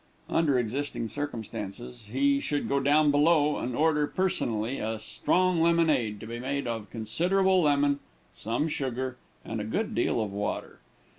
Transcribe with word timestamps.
Under 0.31 0.57
existing 0.57 1.09
circumstances, 1.09 2.09
he 2.11 2.39
should 2.39 2.67
go 2.67 2.79
down 2.79 3.11
below 3.11 3.57
and 3.57 3.75
order 3.75 4.07
personally 4.07 4.79
a 4.79 4.97
strong 4.97 5.61
lemonade, 5.61 6.19
to 6.21 6.25
be 6.25 6.39
made 6.39 6.65
of 6.65 6.89
considerable 6.89 7.61
lemon, 7.61 7.99
some 8.35 8.67
sugar, 8.67 9.17
and 9.45 9.61
a 9.61 9.63
good 9.63 9.93
deal 9.93 10.19
of 10.19 10.33
water. 10.33 10.79